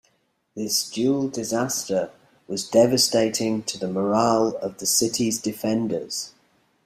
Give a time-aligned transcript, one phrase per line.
[0.55, 2.09] This dual disaster
[2.47, 6.33] was devastating to the morale of the city's defenders.